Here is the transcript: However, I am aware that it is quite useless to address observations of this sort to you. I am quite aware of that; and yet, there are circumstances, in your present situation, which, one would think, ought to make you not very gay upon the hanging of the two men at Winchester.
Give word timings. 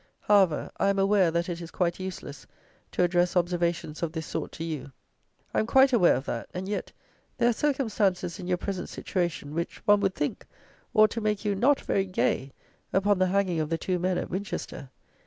However, 0.21 0.71
I 0.77 0.89
am 0.89 0.97
aware 0.97 1.29
that 1.29 1.47
it 1.47 1.61
is 1.61 1.69
quite 1.69 1.99
useless 1.99 2.47
to 2.91 3.03
address 3.03 3.35
observations 3.35 4.01
of 4.01 4.13
this 4.13 4.25
sort 4.25 4.51
to 4.53 4.63
you. 4.63 4.91
I 5.53 5.59
am 5.59 5.67
quite 5.67 5.93
aware 5.93 6.15
of 6.15 6.25
that; 6.25 6.49
and 6.55 6.67
yet, 6.67 6.91
there 7.37 7.47
are 7.47 7.53
circumstances, 7.53 8.39
in 8.39 8.47
your 8.47 8.57
present 8.57 8.89
situation, 8.89 9.53
which, 9.53 9.77
one 9.85 9.99
would 9.99 10.15
think, 10.15 10.47
ought 10.95 11.11
to 11.11 11.21
make 11.21 11.45
you 11.45 11.53
not 11.53 11.81
very 11.81 12.05
gay 12.07 12.51
upon 12.91 13.19
the 13.19 13.27
hanging 13.27 13.59
of 13.59 13.69
the 13.69 13.77
two 13.77 13.99
men 13.99 14.17
at 14.17 14.31
Winchester. 14.31 14.89